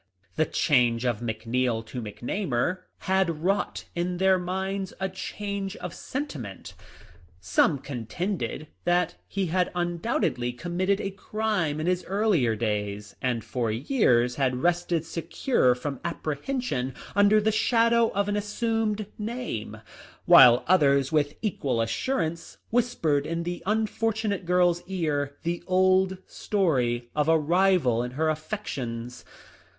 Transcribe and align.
The 0.35 0.47
change 0.47 1.05
of 1.05 1.19
McNeil 1.19 1.85
to 1.85 2.01
McNamar 2.01 2.79
had 3.01 3.43
wrought 3.43 3.85
in 3.93 4.17
their 4.17 4.39
minds 4.39 4.95
a 4.99 5.07
change 5.07 5.75
of 5.75 5.93
sentiment. 5.93 6.73
Some 7.39 7.77
con 7.77 8.07
tended 8.07 8.65
that 8.83 9.13
he 9.27 9.45
had 9.53 9.71
undoubtedly 9.75 10.53
committed 10.53 10.99
a 10.99 11.11
crime 11.11 11.79
in 11.79 11.85
his 11.85 12.03
earlier 12.05 12.55
days, 12.55 13.15
and 13.21 13.43
for 13.43 13.69
years 13.69 14.37
had 14.37 14.63
rested 14.63 15.05
secure 15.05 15.75
from 15.75 15.99
apprehension 16.03 16.95
under 17.15 17.39
the 17.39 17.51
shadow 17.51 18.09
of 18.13 18.27
an 18.27 18.35
assumed 18.35 19.05
name; 19.19 19.81
while 20.25 20.65
others 20.65 21.11
with 21.11 21.35
equal 21.43 21.79
assurance 21.79 22.57
whispered 22.71 23.27
in 23.27 23.43
the 23.43 23.61
unfortunate 23.67 24.47
girl's 24.47 24.81
ear 24.87 25.37
the 25.43 25.63
old 25.67 26.17
story 26.25 27.11
of 27.15 27.29
a 27.29 27.37
rival 27.37 28.01
in 28.01 28.09
her 28.13 28.29
affections. 28.29 29.23